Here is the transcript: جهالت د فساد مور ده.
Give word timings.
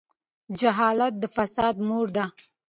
جهالت 0.59 1.13
د 1.19 1.23
فساد 1.35 1.75
مور 1.87 2.07
ده. 2.15 2.25